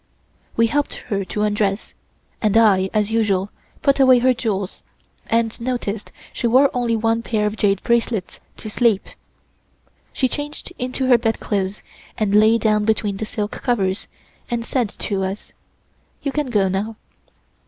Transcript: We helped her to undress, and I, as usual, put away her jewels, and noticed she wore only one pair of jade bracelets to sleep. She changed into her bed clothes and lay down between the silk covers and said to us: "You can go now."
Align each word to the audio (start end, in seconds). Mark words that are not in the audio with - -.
We 0.57 0.65
helped 0.65 0.95
her 1.13 1.23
to 1.25 1.43
undress, 1.43 1.93
and 2.41 2.57
I, 2.57 2.89
as 2.91 3.11
usual, 3.11 3.51
put 3.83 3.99
away 3.99 4.17
her 4.17 4.33
jewels, 4.33 4.81
and 5.27 5.61
noticed 5.61 6.11
she 6.33 6.47
wore 6.47 6.71
only 6.73 6.95
one 6.95 7.21
pair 7.21 7.45
of 7.45 7.55
jade 7.55 7.83
bracelets 7.83 8.39
to 8.57 8.67
sleep. 8.67 9.03
She 10.11 10.27
changed 10.27 10.73
into 10.79 11.05
her 11.05 11.19
bed 11.19 11.39
clothes 11.39 11.83
and 12.17 12.33
lay 12.33 12.57
down 12.57 12.83
between 12.83 13.17
the 13.17 13.27
silk 13.27 13.51
covers 13.51 14.07
and 14.49 14.65
said 14.65 14.89
to 14.89 15.23
us: 15.23 15.51
"You 16.23 16.31
can 16.31 16.49
go 16.49 16.67
now." 16.67 16.95